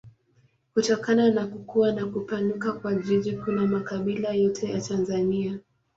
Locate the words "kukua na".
1.47-2.05